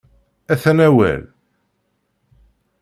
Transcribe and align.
Atan 0.53 0.79
awal. 0.87 1.21